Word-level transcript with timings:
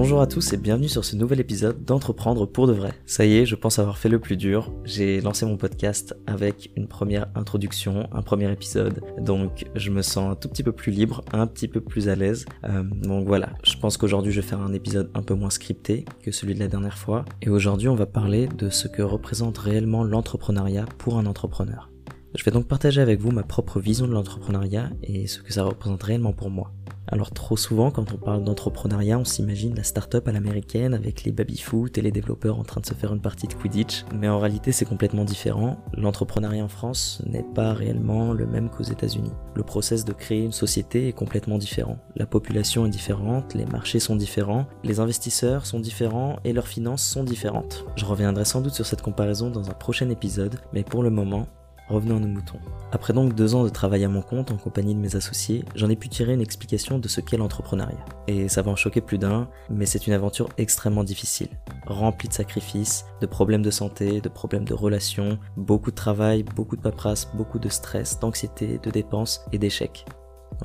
Bonjour 0.00 0.20
à 0.20 0.28
tous 0.28 0.52
et 0.52 0.56
bienvenue 0.56 0.88
sur 0.88 1.04
ce 1.04 1.16
nouvel 1.16 1.40
épisode 1.40 1.84
d'Entreprendre 1.84 2.46
pour 2.46 2.68
de 2.68 2.72
vrai. 2.72 2.92
Ça 3.04 3.26
y 3.26 3.36
est, 3.36 3.46
je 3.46 3.56
pense 3.56 3.80
avoir 3.80 3.98
fait 3.98 4.08
le 4.08 4.20
plus 4.20 4.36
dur. 4.36 4.72
J'ai 4.84 5.20
lancé 5.20 5.44
mon 5.44 5.56
podcast 5.56 6.14
avec 6.28 6.70
une 6.76 6.86
première 6.86 7.26
introduction, 7.34 8.08
un 8.12 8.22
premier 8.22 8.48
épisode. 8.52 9.02
Donc 9.18 9.66
je 9.74 9.90
me 9.90 10.02
sens 10.02 10.30
un 10.30 10.36
tout 10.36 10.48
petit 10.48 10.62
peu 10.62 10.70
plus 10.70 10.92
libre, 10.92 11.24
un 11.32 11.48
petit 11.48 11.66
peu 11.66 11.80
plus 11.80 12.08
à 12.08 12.14
l'aise. 12.14 12.46
Euh, 12.62 12.84
donc 12.84 13.26
voilà, 13.26 13.50
je 13.64 13.76
pense 13.76 13.96
qu'aujourd'hui 13.96 14.30
je 14.30 14.40
vais 14.40 14.46
faire 14.46 14.60
un 14.60 14.72
épisode 14.72 15.10
un 15.14 15.22
peu 15.22 15.34
moins 15.34 15.50
scripté 15.50 16.04
que 16.22 16.30
celui 16.30 16.54
de 16.54 16.60
la 16.60 16.68
dernière 16.68 16.96
fois. 16.96 17.24
Et 17.42 17.48
aujourd'hui 17.48 17.88
on 17.88 17.96
va 17.96 18.06
parler 18.06 18.46
de 18.46 18.70
ce 18.70 18.86
que 18.86 19.02
représente 19.02 19.58
réellement 19.58 20.04
l'entrepreneuriat 20.04 20.84
pour 20.98 21.18
un 21.18 21.26
entrepreneur. 21.26 21.90
Je 22.36 22.44
vais 22.44 22.50
donc 22.52 22.68
partager 22.68 23.00
avec 23.00 23.20
vous 23.20 23.32
ma 23.32 23.42
propre 23.42 23.80
vision 23.80 24.06
de 24.06 24.12
l'entrepreneuriat 24.12 24.90
et 25.02 25.26
ce 25.26 25.42
que 25.42 25.52
ça 25.52 25.64
représente 25.64 26.02
réellement 26.04 26.32
pour 26.32 26.50
moi. 26.50 26.70
Alors 27.10 27.30
trop 27.30 27.56
souvent, 27.56 27.90
quand 27.90 28.12
on 28.12 28.18
parle 28.18 28.44
d'entrepreneuriat, 28.44 29.18
on 29.18 29.24
s'imagine 29.24 29.74
la 29.74 29.82
start-up 29.82 30.28
à 30.28 30.32
l'américaine 30.32 30.92
avec 30.92 31.24
les 31.24 31.32
baby-foot 31.32 31.96
et 31.96 32.02
les 32.02 32.10
développeurs 32.10 32.58
en 32.58 32.64
train 32.64 32.82
de 32.82 32.86
se 32.86 32.94
faire 32.94 33.14
une 33.14 33.22
partie 33.22 33.46
de 33.46 33.54
Quidditch. 33.54 34.04
Mais 34.14 34.28
en 34.28 34.38
réalité, 34.38 34.72
c'est 34.72 34.84
complètement 34.84 35.24
différent. 35.24 35.78
L'entrepreneuriat 35.94 36.64
en 36.64 36.68
France 36.68 37.22
n'est 37.26 37.46
pas 37.54 37.72
réellement 37.72 38.32
le 38.32 38.46
même 38.46 38.68
qu'aux 38.68 38.82
États-Unis. 38.82 39.32
Le 39.54 39.62
process 39.62 40.04
de 40.04 40.12
créer 40.12 40.44
une 40.44 40.52
société 40.52 41.08
est 41.08 41.12
complètement 41.12 41.56
différent. 41.56 41.98
La 42.16 42.26
population 42.26 42.84
est 42.84 42.90
différente, 42.90 43.54
les 43.54 43.66
marchés 43.66 44.00
sont 44.00 44.16
différents, 44.16 44.66
les 44.84 45.00
investisseurs 45.00 45.64
sont 45.64 45.80
différents 45.80 46.36
et 46.44 46.52
leurs 46.52 46.68
finances 46.68 47.04
sont 47.04 47.24
différentes. 47.24 47.86
Je 47.96 48.04
reviendrai 48.04 48.44
sans 48.44 48.60
doute 48.60 48.74
sur 48.74 48.86
cette 48.86 49.02
comparaison 49.02 49.50
dans 49.50 49.70
un 49.70 49.74
prochain 49.74 50.10
épisode, 50.10 50.60
mais 50.74 50.84
pour 50.84 51.02
le 51.02 51.10
moment, 51.10 51.46
Revenons 51.88 52.18
à 52.18 52.20
nos 52.20 52.28
moutons. 52.28 52.58
Après 52.92 53.12
donc 53.12 53.34
deux 53.34 53.54
ans 53.54 53.64
de 53.64 53.68
travail 53.68 54.04
à 54.04 54.08
mon 54.08 54.22
compte 54.22 54.50
en 54.50 54.56
compagnie 54.56 54.94
de 54.94 55.00
mes 55.00 55.16
associés, 55.16 55.64
j'en 55.74 55.88
ai 55.88 55.96
pu 55.96 56.08
tirer 56.08 56.34
une 56.34 56.40
explication 56.40 56.98
de 56.98 57.08
ce 57.08 57.20
qu'est 57.20 57.36
l'entrepreneuriat. 57.36 58.04
Et 58.26 58.48
ça 58.48 58.62
va 58.62 58.70
en 58.70 58.76
choquer 58.76 59.00
plus 59.00 59.18
d'un, 59.18 59.48
mais 59.70 59.86
c'est 59.86 60.06
une 60.06 60.12
aventure 60.12 60.48
extrêmement 60.58 61.04
difficile, 61.04 61.48
remplie 61.86 62.28
de 62.28 62.34
sacrifices, 62.34 63.06
de 63.20 63.26
problèmes 63.26 63.62
de 63.62 63.70
santé, 63.70 64.20
de 64.20 64.28
problèmes 64.28 64.64
de 64.64 64.74
relations, 64.74 65.38
beaucoup 65.56 65.90
de 65.90 65.96
travail, 65.96 66.42
beaucoup 66.42 66.76
de 66.76 66.82
paperasse, 66.82 67.30
beaucoup 67.34 67.58
de 67.58 67.68
stress, 67.68 68.20
d'anxiété, 68.20 68.78
de 68.82 68.90
dépenses 68.90 69.40
et 69.52 69.58
d'échecs. 69.58 70.04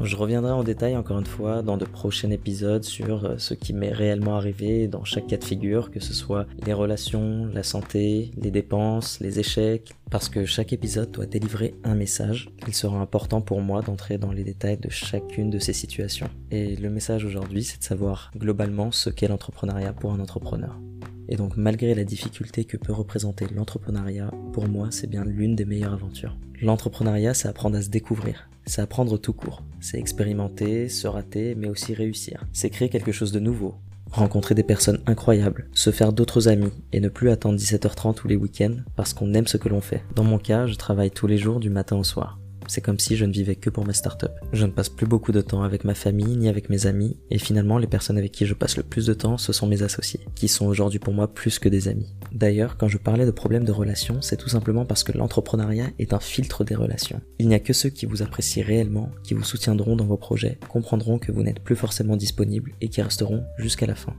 Je 0.02 0.16
reviendrai 0.16 0.52
en 0.52 0.63
détail 0.63 0.97
encore 0.97 1.19
une 1.19 1.25
fois 1.25 1.61
dans 1.61 1.77
de 1.77 1.86
prochains 1.86 2.31
épisodes 2.31 2.83
sur 2.83 3.25
euh, 3.25 3.36
ce 3.38 3.53
qui 3.53 3.73
m'est 3.73 3.91
réellement 3.91 4.36
arrivé 4.36 4.88
dans 4.88 5.03
chaque 5.03 5.27
cas 5.27 5.38
de 5.38 5.44
figure, 5.44 5.91
que 5.91 5.99
ce 5.99 6.13
soit 6.13 6.47
les 6.66 6.73
relations, 6.73 7.45
la 7.53 7.63
santé, 7.63 8.31
les 8.38 8.52
dépenses, 8.52 9.19
les 9.19 9.39
échecs, 9.39 9.94
parce 10.09 10.30
que 10.30 10.45
chaque 10.45 10.73
épisode 10.73 11.11
doit 11.11 11.25
délivrer 11.25 11.75
un 11.83 11.95
message. 11.95 12.49
Il 12.67 12.73
sera 12.73 12.99
important 12.99 13.41
pour 13.41 13.61
moi 13.61 13.81
d'entrer 13.81 14.17
dans 14.17 14.31
les 14.31 14.44
détails 14.44 14.77
de 14.77 14.89
chacune 14.89 15.49
de 15.49 15.59
ces 15.59 15.73
situations. 15.73 16.30
Et 16.52 16.75
le 16.75 16.89
message 16.89 17.23
aujourd'hui, 17.23 17.64
c'est 17.64 17.80
de 17.80 17.83
savoir 17.83 18.31
globalement 18.38 18.91
ce 18.91 19.09
qu'est 19.09 19.27
l'entrepreneuriat 19.27 19.94
pour 19.94 20.11
un 20.11 20.19
entrepreneur. 20.19 20.80
Et 21.29 21.35
donc 21.35 21.57
malgré 21.57 21.95
la 21.95 22.03
difficulté 22.03 22.66
que 22.66 22.77
peut 22.77 22.93
représenter 22.93 23.45
l'entrepreneuriat, 23.53 24.31
pour 24.52 24.67
moi 24.67 24.88
c'est 24.91 25.09
bien 25.09 25.23
l'une 25.23 25.55
des 25.55 25.65
meilleures 25.65 25.93
aventures. 25.93 26.38
L'entrepreneuriat 26.61 27.33
c'est 27.33 27.47
apprendre 27.47 27.77
à 27.77 27.81
se 27.81 27.89
découvrir, 27.89 28.49
c'est 28.65 28.81
apprendre 28.81 29.17
tout 29.17 29.33
court, 29.33 29.63
c'est 29.80 29.99
expérimenter, 29.99 30.89
se 30.89 31.07
rater, 31.07 31.55
mais 31.55 31.67
aussi 31.67 31.93
réussir. 31.93 32.45
C'est 32.53 32.69
créer 32.69 32.89
quelque 32.89 33.11
chose 33.11 33.31
de 33.31 33.39
nouveau, 33.39 33.75
rencontrer 34.11 34.55
des 34.55 34.63
personnes 34.63 35.02
incroyables, 35.05 35.67
se 35.73 35.91
faire 35.91 36.13
d'autres 36.13 36.47
amis 36.47 36.71
et 36.91 36.99
ne 36.99 37.09
plus 37.09 37.30
attendre 37.30 37.58
17h30 37.58 38.15
tous 38.15 38.27
les 38.27 38.35
week-ends 38.35 38.77
parce 38.95 39.13
qu'on 39.13 39.33
aime 39.33 39.47
ce 39.47 39.58
que 39.58 39.69
l'on 39.69 39.81
fait. 39.81 40.03
Dans 40.15 40.23
mon 40.23 40.37
cas, 40.37 40.67
je 40.67 40.75
travaille 40.75 41.11
tous 41.11 41.27
les 41.27 41.37
jours 41.37 41.59
du 41.59 41.69
matin 41.69 41.97
au 41.97 42.03
soir. 42.03 42.39
C'est 42.67 42.81
comme 42.81 43.00
si 43.00 43.16
je 43.16 43.25
ne 43.25 43.31
vivais 43.31 43.56
que 43.56 43.69
pour 43.69 43.86
ma 43.86 43.94
start-up. 43.94 44.31
Je 44.52 44.66
ne 44.66 44.72
passe 44.72 44.89
plus 44.89 45.06
beaucoup 45.06 45.31
de 45.31 45.42
temps 45.42 45.64
avec 45.64 45.83
ma 45.83 45.94
famille 45.94 46.38
ni 46.38 46.50
avec 46.50 46.70
mes 46.70 46.88
amis, 46.88 47.17
et 47.30 47.38
finalement 47.38 47.78
les 47.78 47.88
personnes 47.88 48.17
avec 48.17 48.31
qui 48.31 48.45
je 48.45 48.53
passe 48.53 48.78
le 48.78 48.83
plus 48.83 49.05
de 49.05 49.14
temps, 49.14 49.38
ce 49.38 49.53
sont 49.53 49.67
mes 49.67 49.83
associés, 49.83 50.22
qui 50.36 50.47
sont 50.47 50.66
aujourd'hui 50.66 51.00
pour 51.00 51.14
moi 51.14 51.33
plus 51.33 51.59
que 51.59 51.70
des 51.70 51.88
amis. 51.88 52.14
D'ailleurs, 52.31 52.77
quand 52.77 52.87
je 52.87 52.98
parlais 52.98 53.26
de 53.26 53.32
problèmes 53.32 53.65
de 53.65 53.71
relations, 53.71 54.21
c'est 54.21 54.37
tout 54.37 54.49
simplement 54.49 54.86
parce 54.86 55.04
que 55.04 55.17
l'entrepreneuriat 55.17 55.89
est 55.99 56.14
un 56.14 56.20
filtre 56.20 56.64
des 56.64 56.76
relations. 56.76 57.21
Il 57.39 57.48
n'y 57.48 57.55
a 57.55 57.60
que 57.60 57.73
ceux 57.73 57.89
qui 57.89 58.05
vous 58.05 58.21
apprécient 58.21 58.66
réellement, 58.66 59.11
qui 59.23 59.33
vous 59.33 59.43
soutiendront 59.43 59.95
dans 59.95 60.05
vos 60.05 60.17
projets, 60.17 60.58
comprendront 60.70 61.20
que 61.20 61.32
vous 61.32 61.43
n'êtes 61.43 61.60
plus 61.60 61.76
forcément 61.76 62.17
disponible 62.17 62.73
et 62.82 62.89
qui 62.89 63.02
resteront 63.02 63.43
jusqu'à 63.58 63.86
la 63.86 63.95
fin. 63.95 64.16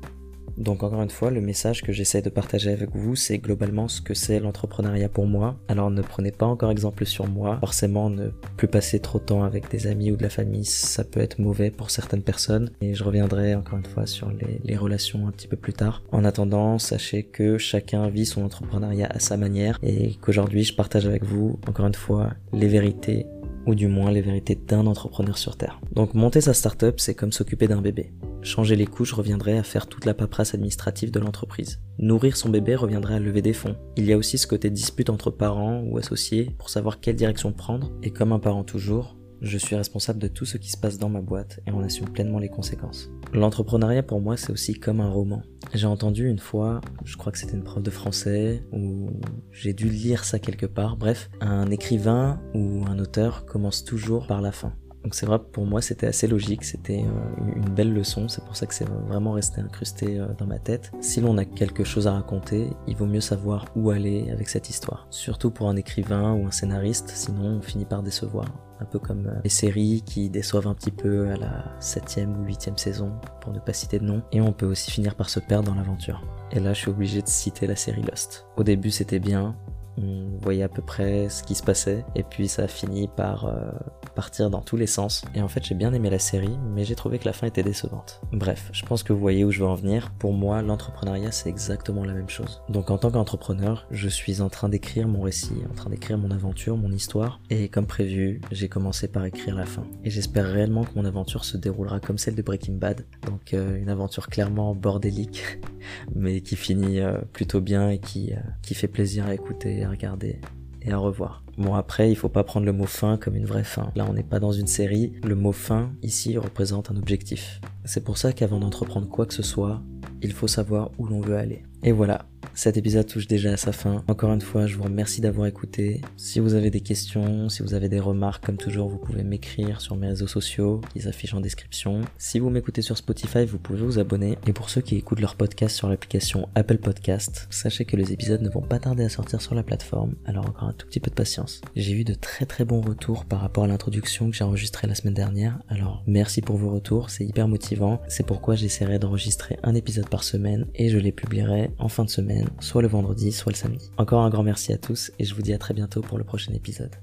Donc 0.56 0.82
encore 0.82 1.02
une 1.02 1.10
fois, 1.10 1.30
le 1.30 1.40
message 1.40 1.82
que 1.82 1.92
j'essaie 1.92 2.22
de 2.22 2.30
partager 2.30 2.72
avec 2.72 2.90
vous, 2.94 3.16
c'est 3.16 3.38
globalement 3.38 3.88
ce 3.88 4.00
que 4.00 4.14
c'est 4.14 4.40
l'entrepreneuriat 4.40 5.08
pour 5.08 5.26
moi. 5.26 5.56
Alors 5.68 5.90
ne 5.90 6.02
prenez 6.02 6.30
pas 6.30 6.46
encore 6.46 6.70
exemple 6.70 7.06
sur 7.06 7.26
moi. 7.26 7.58
Forcément, 7.60 8.10
ne 8.10 8.28
plus 8.56 8.68
passer 8.68 9.00
trop 9.00 9.18
de 9.18 9.24
temps 9.24 9.44
avec 9.44 9.70
des 9.70 9.86
amis 9.86 10.12
ou 10.12 10.16
de 10.16 10.22
la 10.22 10.30
famille, 10.30 10.64
ça 10.64 11.04
peut 11.04 11.20
être 11.20 11.38
mauvais 11.38 11.70
pour 11.70 11.90
certaines 11.90 12.22
personnes. 12.22 12.70
Et 12.80 12.94
je 12.94 13.04
reviendrai 13.04 13.54
encore 13.54 13.78
une 13.78 13.86
fois 13.86 14.06
sur 14.06 14.30
les, 14.30 14.74
relations 14.76 15.28
un 15.28 15.30
petit 15.30 15.46
peu 15.46 15.56
plus 15.56 15.72
tard. 15.72 16.02
En 16.10 16.24
attendant, 16.24 16.78
sachez 16.78 17.22
que 17.22 17.58
chacun 17.58 18.08
vit 18.08 18.26
son 18.26 18.42
entrepreneuriat 18.42 19.06
à 19.08 19.20
sa 19.20 19.36
manière 19.36 19.78
et 19.82 20.16
qu'aujourd'hui, 20.20 20.64
je 20.64 20.74
partage 20.74 21.06
avec 21.06 21.24
vous, 21.24 21.60
encore 21.68 21.86
une 21.86 21.94
fois, 21.94 22.30
les 22.52 22.66
vérités 22.66 23.26
ou 23.66 23.74
du 23.74 23.88
moins 23.88 24.10
les 24.10 24.20
vérités 24.20 24.54
d'un 24.54 24.86
entrepreneur 24.86 25.38
sur 25.38 25.56
Terre. 25.56 25.80
Donc 25.92 26.14
monter 26.14 26.40
sa 26.40 26.54
startup, 26.54 27.00
c'est 27.00 27.14
comme 27.14 27.32
s'occuper 27.32 27.68
d'un 27.68 27.80
bébé. 27.80 28.12
Changer 28.42 28.76
les 28.76 28.86
couches 28.86 29.14
reviendrait 29.14 29.56
à 29.56 29.62
faire 29.62 29.86
toute 29.86 30.04
la 30.04 30.14
paperasse 30.14 30.54
administrative 30.54 31.10
de 31.10 31.18
l'entreprise. 31.18 31.80
Nourrir 31.98 32.36
son 32.36 32.50
bébé 32.50 32.74
reviendrait 32.74 33.14
à 33.14 33.18
lever 33.18 33.40
des 33.40 33.54
fonds. 33.54 33.76
Il 33.96 34.04
y 34.04 34.12
a 34.12 34.18
aussi 34.18 34.36
ce 34.36 34.46
côté 34.46 34.68
dispute 34.68 35.08
entre 35.08 35.30
parents 35.30 35.82
ou 35.86 35.96
associés 35.96 36.50
pour 36.58 36.68
savoir 36.68 37.00
quelle 37.00 37.16
direction 37.16 37.52
prendre, 37.52 37.92
et 38.02 38.10
comme 38.10 38.32
un 38.32 38.38
parent 38.38 38.64
toujours, 38.64 39.16
je 39.44 39.58
suis 39.58 39.76
responsable 39.76 40.18
de 40.18 40.28
tout 40.28 40.46
ce 40.46 40.56
qui 40.56 40.70
se 40.70 40.76
passe 40.76 40.98
dans 40.98 41.08
ma 41.08 41.20
boîte 41.20 41.60
et 41.66 41.70
on 41.70 41.80
assume 41.80 42.08
pleinement 42.08 42.38
les 42.38 42.48
conséquences. 42.48 43.10
L'entrepreneuriat 43.32 44.02
pour 44.02 44.20
moi 44.20 44.36
c'est 44.36 44.50
aussi 44.50 44.74
comme 44.74 45.00
un 45.00 45.10
roman. 45.10 45.42
J'ai 45.72 45.86
entendu 45.86 46.28
une 46.28 46.38
fois, 46.38 46.80
je 47.04 47.16
crois 47.16 47.32
que 47.32 47.38
c'était 47.38 47.54
une 47.54 47.64
prof 47.64 47.82
de 47.82 47.90
français, 47.90 48.62
ou 48.72 49.10
j'ai 49.50 49.72
dû 49.72 49.88
lire 49.88 50.24
ça 50.24 50.38
quelque 50.38 50.66
part, 50.66 50.96
bref, 50.96 51.30
un 51.40 51.70
écrivain 51.70 52.40
ou 52.54 52.84
un 52.86 52.98
auteur 52.98 53.44
commence 53.44 53.84
toujours 53.84 54.26
par 54.26 54.40
la 54.40 54.52
fin. 54.52 54.74
Donc 55.04 55.14
c'est 55.14 55.26
vrai, 55.26 55.38
pour 55.38 55.66
moi 55.66 55.82
c'était 55.82 56.06
assez 56.06 56.26
logique, 56.26 56.64
c'était 56.64 57.04
euh, 57.04 57.52
une 57.54 57.68
belle 57.68 57.92
leçon, 57.92 58.26
c'est 58.26 58.42
pour 58.42 58.56
ça 58.56 58.64
que 58.64 58.72
c'est 58.72 58.88
vraiment 59.06 59.32
resté 59.32 59.60
incrusté 59.60 60.18
euh, 60.18 60.28
dans 60.38 60.46
ma 60.46 60.58
tête. 60.58 60.92
Si 61.02 61.20
l'on 61.20 61.36
a 61.36 61.44
quelque 61.44 61.84
chose 61.84 62.06
à 62.06 62.12
raconter, 62.12 62.70
il 62.86 62.96
vaut 62.96 63.04
mieux 63.04 63.20
savoir 63.20 63.66
où 63.76 63.90
aller 63.90 64.30
avec 64.30 64.48
cette 64.48 64.70
histoire. 64.70 65.06
Surtout 65.10 65.50
pour 65.50 65.68
un 65.68 65.76
écrivain 65.76 66.32
ou 66.32 66.46
un 66.46 66.50
scénariste, 66.50 67.10
sinon 67.10 67.58
on 67.58 67.60
finit 67.60 67.84
par 67.84 68.02
décevoir. 68.02 68.46
Un 68.80 68.86
peu 68.86 68.98
comme 68.98 69.26
euh, 69.26 69.40
les 69.44 69.50
séries 69.50 70.02
qui 70.06 70.30
déçoivent 70.30 70.66
un 70.66 70.74
petit 70.74 70.90
peu 70.90 71.28
à 71.28 71.36
la 71.36 71.64
septième 71.80 72.40
ou 72.40 72.46
huitième 72.46 72.78
saison, 72.78 73.12
pour 73.42 73.52
ne 73.52 73.58
pas 73.58 73.74
citer 73.74 73.98
de 73.98 74.04
nom. 74.04 74.22
Et 74.32 74.40
on 74.40 74.54
peut 74.54 74.66
aussi 74.66 74.90
finir 74.90 75.16
par 75.16 75.28
se 75.28 75.38
perdre 75.38 75.68
dans 75.68 75.74
l'aventure. 75.74 76.22
Et 76.50 76.60
là 76.60 76.72
je 76.72 76.78
suis 76.78 76.90
obligé 76.90 77.20
de 77.20 77.28
citer 77.28 77.66
la 77.66 77.76
série 77.76 78.02
Lost. 78.02 78.46
Au 78.56 78.62
début 78.62 78.90
c'était 78.90 79.20
bien, 79.20 79.54
on 79.98 80.38
voyait 80.40 80.62
à 80.62 80.68
peu 80.68 80.82
près 80.82 81.28
ce 81.28 81.42
qui 81.42 81.54
se 81.54 81.62
passait 81.62 82.04
et 82.14 82.22
puis 82.22 82.48
ça 82.48 82.64
a 82.64 82.68
fini 82.68 83.08
par 83.08 83.46
euh, 83.46 83.70
partir 84.14 84.50
dans 84.50 84.60
tous 84.60 84.76
les 84.76 84.86
sens 84.86 85.24
et 85.34 85.42
en 85.42 85.48
fait 85.48 85.64
j'ai 85.64 85.74
bien 85.74 85.92
aimé 85.92 86.10
la 86.10 86.18
série 86.18 86.56
mais 86.74 86.84
j'ai 86.84 86.94
trouvé 86.94 87.18
que 87.18 87.24
la 87.24 87.32
fin 87.32 87.46
était 87.46 87.62
décevante. 87.62 88.20
Bref, 88.32 88.70
je 88.72 88.84
pense 88.84 89.02
que 89.02 89.12
vous 89.12 89.20
voyez 89.20 89.44
où 89.44 89.50
je 89.50 89.60
veux 89.60 89.68
en 89.68 89.74
venir. 89.74 90.12
Pour 90.18 90.32
moi, 90.32 90.62
l'entrepreneuriat 90.62 91.32
c'est 91.32 91.48
exactement 91.48 92.04
la 92.04 92.12
même 92.12 92.28
chose. 92.28 92.62
Donc 92.68 92.90
en 92.90 92.98
tant 92.98 93.10
qu'entrepreneur, 93.10 93.86
je 93.90 94.08
suis 94.08 94.40
en 94.40 94.48
train 94.48 94.68
d'écrire 94.68 95.08
mon 95.08 95.22
récit, 95.22 95.54
en 95.70 95.74
train 95.74 95.90
d'écrire 95.90 96.18
mon 96.18 96.30
aventure, 96.30 96.76
mon 96.76 96.90
histoire 96.90 97.40
et 97.50 97.68
comme 97.68 97.86
prévu, 97.86 98.40
j'ai 98.50 98.68
commencé 98.68 99.08
par 99.08 99.24
écrire 99.24 99.54
la 99.54 99.66
fin. 99.66 99.84
Et 100.04 100.10
j'espère 100.10 100.46
réellement 100.46 100.84
que 100.84 100.94
mon 100.96 101.04
aventure 101.04 101.44
se 101.44 101.56
déroulera 101.56 102.00
comme 102.00 102.18
celle 102.18 102.34
de 102.34 102.42
Breaking 102.42 102.74
Bad, 102.74 103.04
donc 103.26 103.54
euh, 103.54 103.76
une 103.76 103.88
aventure 103.88 104.28
clairement 104.28 104.74
bordélique 104.74 105.58
mais 106.14 106.40
qui 106.40 106.56
finit 106.56 107.00
euh, 107.00 107.18
plutôt 107.32 107.60
bien 107.60 107.90
et 107.90 107.98
qui, 107.98 108.32
qui 108.62 108.74
fait 108.74 108.88
plaisir 108.88 109.26
à 109.26 109.34
écouter 109.34 109.84
à 109.84 109.90
regarder 109.90 110.40
et 110.82 110.92
à 110.92 110.98
revoir. 110.98 111.42
Bon 111.56 111.74
après, 111.74 112.10
il 112.10 112.16
faut 112.16 112.28
pas 112.28 112.44
prendre 112.44 112.66
le 112.66 112.72
mot 112.72 112.86
fin 112.86 113.16
comme 113.16 113.36
une 113.36 113.46
vraie 113.46 113.64
fin. 113.64 113.90
Là, 113.94 114.06
on 114.08 114.12
n'est 114.12 114.22
pas 114.22 114.40
dans 114.40 114.52
une 114.52 114.66
série. 114.66 115.14
Le 115.22 115.34
mot 115.34 115.52
fin, 115.52 115.92
ici, 116.02 116.36
représente 116.36 116.90
un 116.90 116.96
objectif. 116.96 117.60
C'est 117.84 118.02
pour 118.02 118.18
ça 118.18 118.32
qu'avant 118.32 118.58
d'entreprendre 118.58 119.08
quoi 119.08 119.24
que 119.24 119.34
ce 119.34 119.42
soit, 119.42 119.80
il 120.20 120.32
faut 120.32 120.48
savoir 120.48 120.90
où 120.98 121.06
l'on 121.06 121.20
veut 121.20 121.36
aller. 121.36 121.64
Et 121.86 121.92
voilà, 121.92 122.24
cet 122.54 122.76
épisode 122.76 123.06
touche 123.06 123.26
déjà 123.26 123.52
à 123.52 123.56
sa 123.56 123.72
fin. 123.72 124.04
Encore 124.08 124.32
une 124.32 124.40
fois, 124.40 124.66
je 124.66 124.76
vous 124.76 124.84
remercie 124.84 125.20
d'avoir 125.20 125.48
écouté. 125.48 126.00
Si 126.16 126.38
vous 126.38 126.54
avez 126.54 126.70
des 126.70 126.80
questions, 126.80 127.48
si 127.48 127.62
vous 127.62 127.74
avez 127.74 127.88
des 127.88 127.98
remarques, 127.98 128.46
comme 128.46 128.56
toujours, 128.56 128.88
vous 128.88 128.96
pouvez 128.96 129.24
m'écrire 129.24 129.80
sur 129.80 129.96
mes 129.96 130.06
réseaux 130.06 130.26
sociaux 130.26 130.80
qui 130.92 131.00
s'affichent 131.00 131.34
en 131.34 131.40
description. 131.40 132.02
Si 132.16 132.38
vous 132.38 132.50
m'écoutez 132.50 132.80
sur 132.80 132.96
Spotify, 132.96 133.44
vous 133.44 133.58
pouvez 133.58 133.80
vous 133.80 133.98
abonner. 133.98 134.38
Et 134.46 134.52
pour 134.52 134.70
ceux 134.70 134.80
qui 134.80 134.96
écoutent 134.96 135.20
leur 135.20 135.34
podcast 135.34 135.76
sur 135.76 135.88
l'application 135.88 136.48
Apple 136.54 136.78
Podcast, 136.78 137.48
sachez 137.50 137.84
que 137.84 137.96
les 137.96 138.12
épisodes 138.12 138.40
ne 138.40 138.48
vont 138.48 138.62
pas 138.62 138.78
tarder 138.78 139.04
à 139.04 139.08
sortir 139.08 139.42
sur 139.42 139.54
la 139.54 139.62
plateforme, 139.62 140.14
alors 140.24 140.48
encore 140.48 140.68
un 140.68 140.74
tout 140.74 140.86
petit 140.86 141.00
peu 141.00 141.10
de 141.10 141.16
patience. 141.16 141.60
J'ai 141.76 141.92
eu 141.92 142.04
de 142.04 142.14
très 142.14 142.46
très 142.46 142.64
bons 142.64 142.80
retours 142.80 143.24
par 143.24 143.40
rapport 143.40 143.64
à 143.64 143.66
l'introduction 143.68 144.30
que 144.30 144.36
j'ai 144.36 144.44
enregistrée 144.44 144.86
la 144.86 144.94
semaine 144.94 145.14
dernière, 145.14 145.58
alors 145.68 146.02
merci 146.06 146.40
pour 146.40 146.56
vos 146.56 146.70
retours, 146.70 147.10
c'est 147.10 147.24
hyper 147.24 147.48
motivant. 147.48 148.00
C'est 148.08 148.26
pourquoi 148.26 148.54
j'essaierai 148.54 148.98
d'enregistrer 148.98 149.58
un 149.62 149.74
épisode 149.74 150.08
par 150.08 150.24
semaine 150.24 150.66
et 150.74 150.88
je 150.88 150.98
les 150.98 151.12
publierai 151.12 151.73
en 151.78 151.88
fin 151.88 152.04
de 152.04 152.10
semaine 152.10 152.48
soit 152.60 152.82
le 152.82 152.88
vendredi, 152.88 153.32
soit 153.32 153.52
le 153.52 153.56
samedi. 153.56 153.90
Encore 153.96 154.22
un 154.22 154.30
grand 154.30 154.42
merci 154.42 154.72
à 154.72 154.78
tous 154.78 155.12
et 155.18 155.24
je 155.24 155.34
vous 155.34 155.42
dis 155.42 155.52
à 155.52 155.58
très 155.58 155.74
bientôt 155.74 156.00
pour 156.00 156.18
le 156.18 156.24
prochain 156.24 156.52
épisode. 156.52 156.94